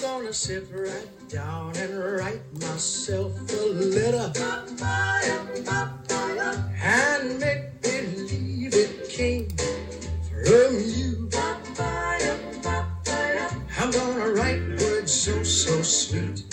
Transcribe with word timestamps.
gonna 0.00 0.32
sit 0.32 0.64
right 0.72 1.28
down 1.28 1.76
and 1.76 1.92
write 1.98 2.40
myself 2.54 3.32
a 3.52 3.66
letter 3.66 4.32
and 6.82 7.38
make 7.38 7.82
believe 7.82 8.74
it 8.74 9.08
came 9.10 9.48
from 9.48 10.72
you. 10.80 11.28
I'm 13.78 13.90
gonna 13.90 14.30
write 14.32 14.62
words 14.80 15.12
so, 15.12 15.42
so 15.42 15.82
sweet. 15.82 16.44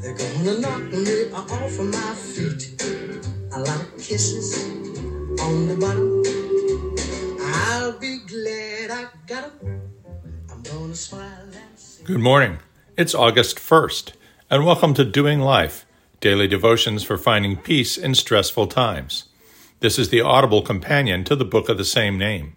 They're 0.00 0.14
gonna 0.14 0.58
knock 0.58 0.82
me 0.92 1.30
off 1.32 1.78
of 1.78 1.86
my 1.86 2.14
feet. 2.14 2.80
A 3.52 3.60
lot 3.60 3.80
of 3.80 3.98
kisses 3.98 4.56
on 5.40 5.68
the 5.68 5.76
bottom. 5.76 6.22
I'll 7.40 7.92
be 7.98 8.18
glad 8.26 8.90
I 8.90 9.06
got 9.26 9.44
'em. 9.44 9.82
I'm 10.50 10.62
gonna 10.62 10.94
smile. 10.94 11.40
Good 12.04 12.20
morning. 12.20 12.58
It's 12.96 13.14
August 13.14 13.58
1st, 13.58 14.12
and 14.50 14.66
welcome 14.66 14.94
to 14.94 15.04
Doing 15.04 15.38
Life, 15.40 15.86
daily 16.20 16.48
devotions 16.48 17.04
for 17.04 17.16
finding 17.16 17.56
peace 17.56 17.96
in 17.96 18.14
stressful 18.14 18.66
times. 18.66 19.28
This 19.78 19.98
is 19.98 20.08
the 20.08 20.20
audible 20.20 20.60
companion 20.60 21.22
to 21.24 21.36
the 21.36 21.44
book 21.44 21.68
of 21.68 21.78
the 21.78 21.84
same 21.84 22.18
name. 22.18 22.56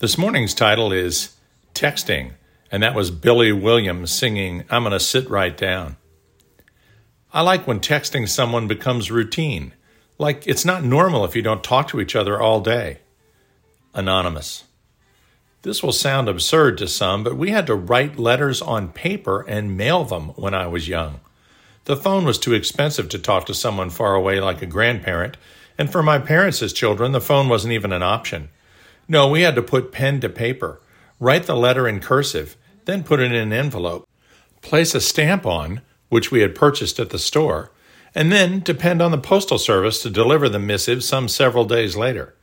This 0.00 0.18
morning's 0.18 0.54
title 0.54 0.92
is 0.92 1.36
Texting, 1.72 2.32
and 2.70 2.82
that 2.82 2.96
was 2.96 3.12
Billy 3.12 3.52
Williams 3.52 4.10
singing 4.10 4.64
I'm 4.70 4.82
Gonna 4.82 4.98
Sit 4.98 5.30
Right 5.30 5.56
Down. 5.56 5.96
I 7.32 7.42
like 7.42 7.66
when 7.66 7.80
texting 7.80 8.28
someone 8.28 8.66
becomes 8.66 9.10
routine, 9.10 9.72
like 10.18 10.46
it's 10.46 10.64
not 10.64 10.84
normal 10.84 11.24
if 11.24 11.36
you 11.36 11.42
don't 11.42 11.64
talk 11.64 11.88
to 11.88 12.00
each 12.00 12.16
other 12.16 12.40
all 12.40 12.60
day. 12.60 12.98
Anonymous. 13.94 14.64
This 15.64 15.82
will 15.82 15.92
sound 15.92 16.28
absurd 16.28 16.76
to 16.76 16.86
some, 16.86 17.24
but 17.24 17.38
we 17.38 17.48
had 17.48 17.66
to 17.68 17.74
write 17.74 18.18
letters 18.18 18.60
on 18.60 18.92
paper 18.92 19.40
and 19.48 19.78
mail 19.78 20.04
them 20.04 20.28
when 20.36 20.52
I 20.52 20.66
was 20.66 20.90
young. 20.90 21.20
The 21.86 21.96
phone 21.96 22.26
was 22.26 22.38
too 22.38 22.52
expensive 22.52 23.08
to 23.08 23.18
talk 23.18 23.46
to 23.46 23.54
someone 23.54 23.88
far 23.88 24.14
away 24.14 24.40
like 24.40 24.60
a 24.60 24.66
grandparent, 24.66 25.38
and 25.78 25.90
for 25.90 26.02
my 26.02 26.18
parents 26.18 26.60
as 26.60 26.74
children, 26.74 27.12
the 27.12 27.20
phone 27.20 27.48
wasn't 27.48 27.72
even 27.72 27.94
an 27.94 28.02
option. 28.02 28.50
No, 29.08 29.26
we 29.26 29.40
had 29.40 29.54
to 29.54 29.62
put 29.62 29.90
pen 29.90 30.20
to 30.20 30.28
paper, 30.28 30.82
write 31.18 31.44
the 31.44 31.56
letter 31.56 31.88
in 31.88 31.98
cursive, 31.98 32.56
then 32.84 33.02
put 33.02 33.20
it 33.20 33.32
in 33.32 33.34
an 33.34 33.54
envelope, 33.54 34.06
place 34.60 34.94
a 34.94 35.00
stamp 35.00 35.46
on, 35.46 35.80
which 36.10 36.30
we 36.30 36.40
had 36.40 36.54
purchased 36.54 37.00
at 37.00 37.08
the 37.08 37.18
store, 37.18 37.72
and 38.14 38.30
then 38.30 38.60
depend 38.60 39.00
on 39.00 39.12
the 39.12 39.16
postal 39.16 39.58
service 39.58 40.02
to 40.02 40.10
deliver 40.10 40.46
the 40.46 40.58
missive 40.58 41.02
some 41.02 41.26
several 41.26 41.64
days 41.64 41.96
later 41.96 42.34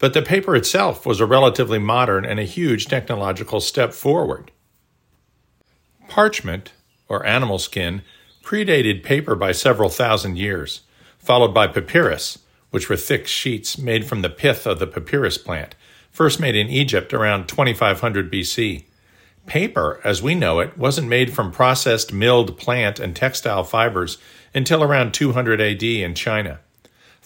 but 0.00 0.14
the 0.14 0.22
paper 0.22 0.56
itself 0.56 1.06
was 1.06 1.20
a 1.20 1.26
relatively 1.26 1.78
modern 1.78 2.24
and 2.24 2.40
a 2.40 2.44
huge 2.44 2.86
technological 2.86 3.60
step 3.60 3.92
forward. 3.92 4.50
Parchment, 6.08 6.72
or 7.06 7.24
animal 7.24 7.58
skin, 7.58 8.02
predated 8.42 9.04
paper 9.04 9.36
by 9.36 9.52
several 9.52 9.90
thousand 9.90 10.38
years, 10.38 10.80
followed 11.18 11.52
by 11.52 11.66
papyrus, 11.66 12.38
which 12.70 12.88
were 12.88 12.96
thick 12.96 13.26
sheets 13.26 13.76
made 13.76 14.06
from 14.06 14.22
the 14.22 14.30
pith 14.30 14.66
of 14.66 14.78
the 14.78 14.86
papyrus 14.86 15.36
plant, 15.36 15.74
first 16.10 16.40
made 16.40 16.56
in 16.56 16.68
Egypt 16.68 17.12
around 17.12 17.46
2500 17.46 18.32
BC. 18.32 18.84
Paper, 19.44 20.00
as 20.02 20.22
we 20.22 20.34
know 20.34 20.60
it, 20.60 20.78
wasn't 20.78 21.08
made 21.08 21.34
from 21.34 21.52
processed 21.52 22.12
milled 22.12 22.56
plant 22.56 22.98
and 22.98 23.14
textile 23.14 23.64
fibers 23.64 24.16
until 24.54 24.82
around 24.82 25.12
200 25.12 25.60
AD 25.60 25.82
in 25.82 26.14
China. 26.14 26.60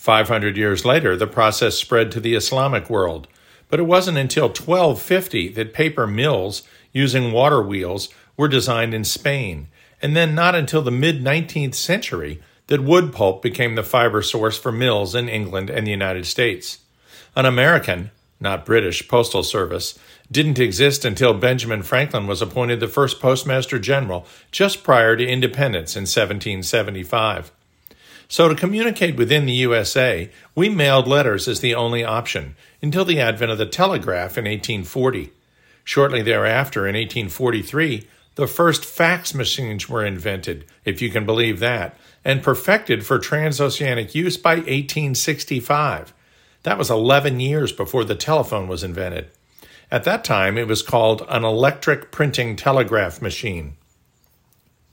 500 0.05 0.59
years 0.59 0.85
later, 0.85 1.17
the 1.17 1.27
process 1.27 1.77
spread 1.77 2.13
to 2.13 2.21
the 2.21 2.35
Islamic 2.35 2.91
world, 2.91 3.27
but 3.71 3.81
it 3.81 3.85
wasn't 3.85 4.19
until 4.19 4.49
1250 4.49 5.49
that 5.55 5.73
paper 5.73 6.07
mills 6.07 6.63
using 6.93 7.33
water 7.33 7.63
wheels 7.63 8.11
were 8.37 8.47
designed 8.47 8.93
in 8.93 9.03
Spain, 9.03 9.67
and 10.03 10.15
then 10.15 10.35
not 10.35 10.55
until 10.55 10.83
the 10.83 10.91
mid 10.91 11.25
19th 11.25 11.75
century 11.75 12.43
that 12.67 12.85
wood 12.85 13.15
pulp 13.15 13.41
became 13.41 13.77
the 13.77 13.83
fiber 13.83 14.21
source 14.21 14.59
for 14.59 14.71
mills 14.71 15.15
in 15.15 15.27
England 15.27 15.71
and 15.71 15.87
the 15.87 15.93
United 15.93 16.27
States. 16.27 16.81
An 17.35 17.47
American, 17.47 18.11
not 18.39 18.67
British, 18.67 19.09
postal 19.09 19.43
service 19.43 19.99
didn't 20.31 20.59
exist 20.59 21.07
until 21.07 21.33
Benjamin 21.33 21.83
Franklin 21.83 22.27
was 22.27 22.43
appointed 22.43 22.79
the 22.79 22.89
first 22.89 23.21
postmaster 23.21 23.79
general 23.79 24.27
just 24.53 24.85
prior 24.85 25.17
to 25.17 25.27
independence 25.27 25.97
in 25.97 26.03
1775. 26.03 27.51
So, 28.29 28.49
to 28.49 28.55
communicate 28.55 29.17
within 29.17 29.47
the 29.47 29.53
USA, 29.53 30.31
we 30.55 30.69
mailed 30.69 31.07
letters 31.07 31.47
as 31.47 31.61
the 31.61 31.75
only 31.75 32.05
option 32.05 32.57
until 32.81 33.05
the 33.05 33.21
advent 33.21 33.53
of 33.53 33.59
the 33.59 33.67
telegraph 33.67 34.39
in 34.39 34.45
1840. 34.45 35.33
Shortly 35.85 36.23
thereafter, 36.23 36.87
in 36.89 36.95
1843, 36.95 38.09
the 38.37 38.47
first 38.47 38.85
fax 38.85 39.35
machines 39.35 39.89
were 39.89 40.05
invented, 40.05 40.65
if 40.85 41.01
you 41.01 41.11
can 41.11 41.27
believe 41.27 41.61
that, 41.61 41.97
and 42.25 42.43
perfected 42.43 43.05
for 43.05 43.19
transoceanic 43.19 44.15
use 44.15 44.37
by 44.37 44.57
1865. 44.57 46.13
That 46.65 46.79
was 46.79 46.91
11 46.91 47.41
years 47.41 47.73
before 47.73 48.05
the 48.05 48.15
telephone 48.15 48.67
was 48.67 48.83
invented. 48.83 49.31
At 49.91 50.05
that 50.05 50.25
time, 50.25 50.57
it 50.57 50.67
was 50.67 50.83
called 50.83 51.25
an 51.29 51.45
electric 51.45 52.11
printing 52.11 52.57
telegraph 52.57 53.21
machine. 53.21 53.77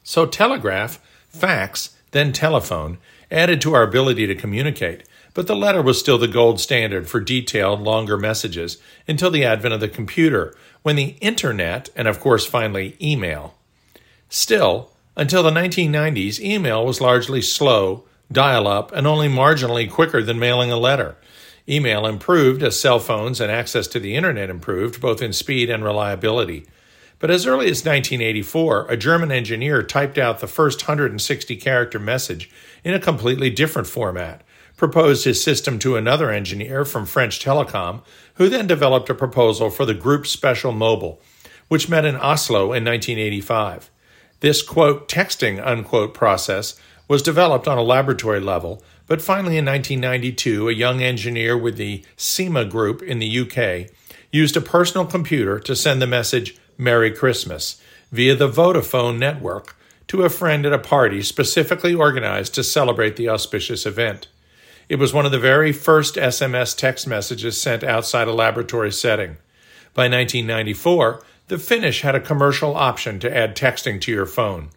So, 0.03 0.25
telegraph, 0.25 0.99
fax, 1.29 1.95
then 2.11 2.33
telephone 2.33 2.97
added 3.31 3.61
to 3.61 3.73
our 3.73 3.83
ability 3.83 4.27
to 4.27 4.35
communicate, 4.35 5.03
but 5.33 5.47
the 5.47 5.55
letter 5.55 5.81
was 5.81 5.99
still 5.99 6.17
the 6.17 6.27
gold 6.27 6.59
standard 6.59 7.07
for 7.07 7.19
detailed, 7.19 7.81
longer 7.81 8.17
messages 8.17 8.77
until 9.07 9.31
the 9.31 9.45
advent 9.45 9.73
of 9.73 9.79
the 9.79 9.87
computer, 9.87 10.53
when 10.83 10.95
the 10.95 11.15
internet, 11.21 11.89
and 11.95 12.07
of 12.07 12.19
course 12.19 12.45
finally 12.45 12.97
email. 13.01 13.55
Still, 14.29 14.91
until 15.15 15.43
the 15.43 15.51
1990s, 15.51 16.39
email 16.39 16.85
was 16.85 17.01
largely 17.01 17.41
slow, 17.41 18.03
dial 18.31 18.67
up, 18.67 18.91
and 18.91 19.07
only 19.07 19.27
marginally 19.27 19.89
quicker 19.89 20.21
than 20.21 20.39
mailing 20.39 20.71
a 20.71 20.77
letter. 20.77 21.15
Email 21.67 22.05
improved 22.05 22.63
as 22.63 22.79
cell 22.79 22.99
phones 22.99 23.39
and 23.39 23.51
access 23.51 23.87
to 23.87 23.99
the 23.99 24.15
internet 24.15 24.49
improved, 24.49 24.99
both 24.99 25.21
in 25.21 25.31
speed 25.31 25.69
and 25.69 25.83
reliability. 25.83 26.65
But 27.21 27.29
as 27.29 27.45
early 27.45 27.67
as 27.67 27.85
1984, 27.85 28.87
a 28.89 28.97
German 28.97 29.31
engineer 29.31 29.83
typed 29.83 30.17
out 30.17 30.39
the 30.39 30.47
first 30.47 30.81
160 30.81 31.55
character 31.57 31.99
message 31.99 32.49
in 32.83 32.95
a 32.95 32.99
completely 32.99 33.51
different 33.51 33.87
format, 33.87 34.41
proposed 34.75 35.25
his 35.25 35.41
system 35.41 35.77
to 35.79 35.95
another 35.95 36.31
engineer 36.31 36.83
from 36.83 37.05
French 37.05 37.39
Telecom, 37.39 38.01
who 38.35 38.49
then 38.49 38.65
developed 38.65 39.07
a 39.11 39.13
proposal 39.13 39.69
for 39.69 39.85
the 39.85 39.93
Group 39.93 40.25
Special 40.25 40.71
Mobile, 40.71 41.21
which 41.67 41.87
met 41.87 42.05
in 42.05 42.15
Oslo 42.15 42.73
in 42.73 42.83
1985. 42.83 43.91
This 44.39 44.63
quote 44.63 45.07
texting 45.07 45.63
unquote 45.63 46.15
process 46.15 46.75
was 47.07 47.21
developed 47.21 47.67
on 47.67 47.77
a 47.77 47.83
laboratory 47.83 48.39
level, 48.39 48.81
but 49.05 49.21
finally 49.21 49.57
in 49.59 49.65
1992, 49.65 50.69
a 50.69 50.73
young 50.73 51.03
engineer 51.03 51.55
with 51.55 51.77
the 51.77 52.03
SEMA 52.17 52.65
group 52.65 53.03
in 53.03 53.19
the 53.19 53.39
UK 53.41 53.91
used 54.31 54.57
a 54.57 54.61
personal 54.61 55.05
computer 55.05 55.59
to 55.59 55.75
send 55.75 56.01
the 56.01 56.07
message 56.07 56.57
Merry 56.81 57.11
Christmas 57.11 57.79
via 58.11 58.35
the 58.35 58.49
Vodafone 58.49 59.19
network 59.19 59.75
to 60.07 60.23
a 60.23 60.29
friend 60.29 60.65
at 60.65 60.73
a 60.73 60.79
party 60.79 61.21
specifically 61.21 61.93
organized 61.93 62.55
to 62.55 62.63
celebrate 62.63 63.17
the 63.17 63.29
auspicious 63.29 63.85
event. 63.85 64.27
It 64.89 64.95
was 64.95 65.13
one 65.13 65.27
of 65.27 65.31
the 65.31 65.37
very 65.37 65.71
first 65.71 66.15
SMS 66.15 66.75
text 66.75 67.05
messages 67.05 67.61
sent 67.61 67.83
outside 67.83 68.27
a 68.27 68.33
laboratory 68.33 68.91
setting. 68.91 69.37
By 69.93 70.09
1994, 70.09 71.23
the 71.49 71.59
Finnish 71.59 72.01
had 72.01 72.15
a 72.15 72.19
commercial 72.19 72.75
option 72.75 73.19
to 73.19 73.37
add 73.37 73.55
texting 73.55 74.01
to 74.01 74.11
your 74.11 74.25
phone. 74.25 74.71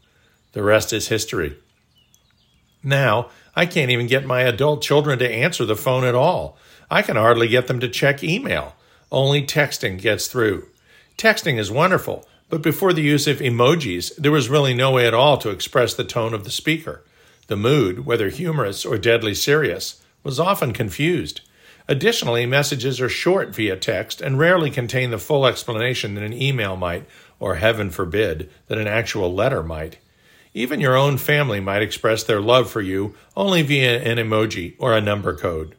The 0.52 0.62
rest 0.62 0.92
is 0.92 1.08
history. 1.08 1.56
Now, 2.82 3.30
I 3.56 3.64
can't 3.64 3.90
even 3.90 4.08
get 4.08 4.26
my 4.26 4.42
adult 4.42 4.82
children 4.82 5.18
to 5.20 5.32
answer 5.32 5.64
the 5.64 5.74
phone 5.74 6.04
at 6.04 6.14
all. 6.14 6.58
I 6.90 7.00
can 7.00 7.16
hardly 7.16 7.48
get 7.48 7.66
them 7.66 7.80
to 7.80 7.88
check 7.88 8.22
email. 8.22 8.76
Only 9.10 9.46
texting 9.46 9.98
gets 9.98 10.26
through. 10.26 10.68
Texting 11.16 11.58
is 11.58 11.70
wonderful, 11.70 12.26
but 12.48 12.62
before 12.62 12.92
the 12.92 13.02
use 13.02 13.26
of 13.26 13.38
emojis, 13.38 14.14
there 14.16 14.32
was 14.32 14.48
really 14.48 14.74
no 14.74 14.90
way 14.90 15.06
at 15.06 15.14
all 15.14 15.38
to 15.38 15.50
express 15.50 15.94
the 15.94 16.04
tone 16.04 16.34
of 16.34 16.44
the 16.44 16.50
speaker. 16.50 17.02
The 17.46 17.56
mood, 17.56 18.04
whether 18.06 18.28
humorous 18.28 18.84
or 18.84 18.98
deadly 18.98 19.34
serious, 19.34 20.02
was 20.22 20.40
often 20.40 20.72
confused. 20.72 21.40
Additionally, 21.86 22.46
messages 22.46 23.00
are 23.00 23.08
short 23.08 23.54
via 23.54 23.76
text 23.76 24.20
and 24.20 24.38
rarely 24.38 24.70
contain 24.70 25.10
the 25.10 25.18
full 25.18 25.46
explanation 25.46 26.14
that 26.14 26.24
an 26.24 26.32
email 26.32 26.76
might, 26.76 27.06
or 27.38 27.56
heaven 27.56 27.90
forbid, 27.90 28.50
that 28.68 28.78
an 28.78 28.86
actual 28.86 29.32
letter 29.32 29.62
might. 29.62 29.98
Even 30.54 30.80
your 30.80 30.96
own 30.96 31.18
family 31.18 31.60
might 31.60 31.82
express 31.82 32.24
their 32.24 32.40
love 32.40 32.70
for 32.70 32.80
you 32.80 33.14
only 33.36 33.60
via 33.62 34.00
an 34.00 34.18
emoji 34.18 34.74
or 34.78 34.96
a 34.96 35.00
number 35.00 35.36
code. 35.36 35.74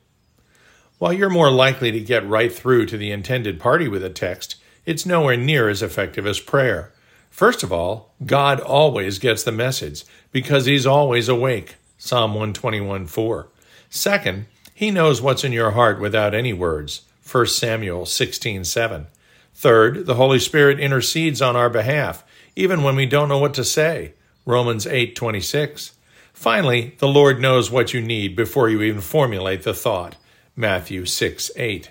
While 0.98 1.14
you're 1.14 1.30
more 1.30 1.52
likely 1.52 1.92
to 1.92 2.00
get 2.00 2.28
right 2.28 2.54
through 2.54 2.86
to 2.88 2.98
the 2.98 3.12
intended 3.12 3.60
party 3.60 3.88
with 3.88 4.04
a 4.04 4.10
text, 4.10 4.58
it's 4.86 5.06
nowhere 5.06 5.38
near 5.38 5.70
as 5.70 5.82
effective 5.82 6.26
as 6.28 6.40
prayer. 6.40 6.92
First 7.30 7.64
of 7.64 7.74
all, 7.74 8.14
God 8.26 8.60
always 8.60 9.20
gets 9.20 9.44
the 9.44 9.52
message 9.52 10.04
because 10.32 10.66
he's 10.66 10.86
always 10.86 11.28
awake. 11.28 11.76
Psalm 11.98 12.32
121 12.32 13.08
4. 13.08 13.48
Second, 13.90 14.46
he 14.74 14.92
knows 14.92 15.22
what's 15.22 15.44
in 15.44 15.52
your 15.52 15.72
heart 15.72 16.00
without 16.00 16.34
any 16.34 16.54
words. 16.54 17.02
1 17.30 17.48
Samuel 17.48 18.06
16 18.06 18.64
7. 18.64 19.08
Third, 19.54 20.06
the 20.06 20.16
Holy 20.16 20.40
Spirit 20.40 20.80
intercedes 20.80 21.42
on 21.42 21.56
our 21.56 21.70
behalf, 21.70 22.24
even 22.56 22.84
when 22.84 22.96
we 22.96 23.06
don't 23.06 23.30
know 23.30 23.38
what 23.38 23.54
to 23.56 23.64
say. 23.64 24.14
Romans 24.46 24.86
8:26. 24.86 25.92
Finally, 26.34 26.96
the 27.00 27.08
Lord 27.08 27.40
knows 27.40 27.72
what 27.72 27.94
you 27.94 28.02
need 28.02 28.36
before 28.36 28.70
you 28.70 28.81
even 28.81 29.02
formulate 29.02 29.64
the 29.64 29.74
thought. 29.74 30.18
Matthew 30.56 31.06
6 31.06 31.52
8. 31.56 31.90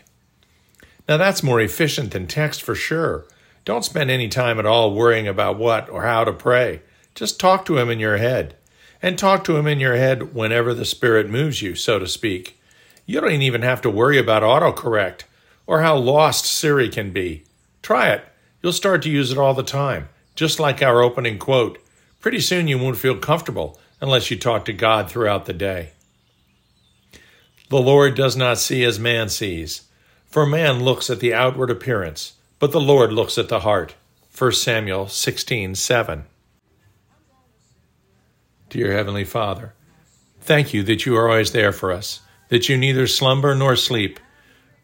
Now 1.09 1.17
that's 1.17 1.43
more 1.43 1.61
efficient 1.61 2.13
than 2.13 2.27
text 2.27 2.63
for 2.63 2.75
sure. 2.75 3.27
Don't 3.65 3.85
spend 3.85 4.11
any 4.11 4.29
time 4.29 4.59
at 4.59 4.67
all 4.67 4.95
worrying 4.95 5.27
about 5.27 5.59
what 5.59 5.89
or 5.89 6.03
how 6.03 6.25
to 6.25 6.33
pray. 6.33 6.83
Just 7.15 7.41
talk 7.41 7.65
to 7.67 7.79
Him 7.79 7.91
in 7.91 7.99
your 7.99 8.19
head. 8.19 8.57
And 9.03 9.19
talk 9.19 9.45
to 9.45 9.57
Him 9.57 9.67
in 9.67 9.81
your 9.81 9.97
head 9.97 10.35
whenever 10.35 10.73
the 10.75 10.85
Spirit 10.85 11.29
moves 11.29 11.61
you, 11.63 11.75
so 11.75 11.99
to 11.99 12.07
speak. 12.07 12.59
You 13.07 13.21
don't 13.21 13.33
even 13.33 13.63
have 13.63 13.83
to 13.83 13.91
worry 13.91 14.19
about 14.19 14.43
autocorrect 14.43 15.23
or 15.67 15.83
how 15.83 15.97
lost 15.97 16.47
Siri 16.47 16.89
can 16.89 17.11
be. 17.11 17.45
Try 17.83 18.11
it. 18.11 18.25
You'll 18.63 18.73
start 18.73 19.03
to 19.03 19.11
use 19.11 19.31
it 19.31 19.39
all 19.39 19.53
the 19.53 19.63
time, 19.63 20.09
just 20.35 20.59
like 20.59 20.83
our 20.83 21.03
opening 21.03 21.39
quote. 21.39 21.79
Pretty 22.21 22.41
soon 22.41 22.67
you 22.67 22.79
won't 22.79 22.97
feel 22.97 23.19
comfortable 23.19 23.79
unless 24.01 24.31
you 24.31 24.39
talk 24.39 24.65
to 24.65 24.73
God 24.73 25.11
throughout 25.11 25.45
the 25.45 25.53
day. 25.53 25.91
The 27.69 27.81
Lord 27.81 28.15
does 28.15 28.37
not 28.37 28.59
see 28.59 28.85
as 28.85 28.99
man 28.99 29.29
sees. 29.29 29.83
For 30.35 30.47
man 30.47 30.83
looks 30.83 31.11
at 31.11 31.21
the 31.21 31.33
outward 31.33 31.71
appearance, 31.71 32.33
but 32.59 32.73
the 32.73 32.81
Lord 32.81 33.13
looks 33.13 33.39
at 33.39 33.49
the 33.49 33.61
heart. 33.61 33.95
1 34.37 34.51
Samuel 34.51 35.07
16:7. 35.07 36.25
Dear 38.69 38.91
Heavenly 38.91 39.23
Father, 39.23 39.75
thank 40.41 40.75
you 40.75 40.83
that 40.83 41.07
you 41.07 41.15
are 41.15 41.29
always 41.29 41.53
there 41.53 41.71
for 41.71 41.93
us, 41.93 42.19
that 42.49 42.69
you 42.69 42.77
neither 42.77 43.07
slumber 43.07 43.55
nor 43.55 43.77
sleep. 43.77 44.19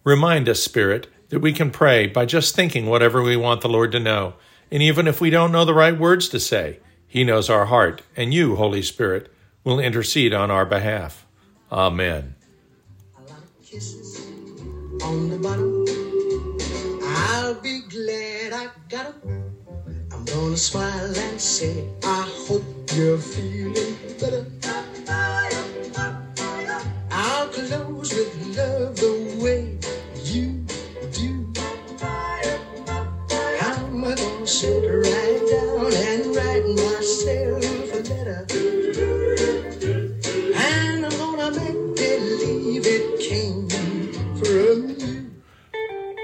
Remind 0.04 0.48
us, 0.48 0.62
Spirit, 0.62 1.08
that 1.30 1.40
we 1.40 1.52
can 1.52 1.72
pray 1.72 2.06
by 2.06 2.26
just 2.26 2.54
thinking 2.54 2.86
whatever 2.86 3.20
we 3.20 3.34
want 3.34 3.60
the 3.60 3.68
Lord 3.68 3.90
to 3.90 3.98
know, 3.98 4.34
and 4.70 4.84
even 4.84 5.08
if 5.08 5.20
we 5.20 5.30
don't 5.30 5.50
know 5.50 5.64
the 5.64 5.74
right 5.74 5.98
words 5.98 6.28
to 6.28 6.38
say, 6.38 6.78
He 7.08 7.24
knows 7.24 7.50
our 7.50 7.66
heart, 7.66 8.02
and 8.16 8.32
you, 8.32 8.54
Holy 8.54 8.82
Spirit, 8.82 9.32
will 9.64 9.80
intercede 9.80 10.32
on 10.32 10.52
our 10.52 10.64
behalf. 10.64 11.26
Amen 11.72 12.36
on 15.02 15.30
the 15.30 15.38
bottom. 15.38 15.86
I'll 17.02 17.54
be 17.54 17.80
glad 17.82 18.52
I 18.52 18.68
got 18.88 19.04
them. 19.22 19.44
I'm 20.12 20.24
gonna 20.26 20.56
smile 20.56 21.16
and 21.16 21.40
say, 21.40 21.84
I 22.04 22.26
hope 22.46 22.62
you're 22.94 23.18
feeling 23.18 23.96
better. 24.20 24.44
I'll 27.10 27.48
close 27.48 28.14
with 28.14 28.56
love 28.56 28.96
the 28.96 29.38
way 29.42 29.78
you 30.24 30.66
do. 31.12 31.52
I'm 33.62 34.02
gonna 34.02 34.46
sit 34.46 34.84
right 34.84 35.42
down 35.50 35.92
and 35.94 36.36
write 36.36 36.66
myself 36.66 37.92
a 37.94 38.00
letter. 38.12 38.46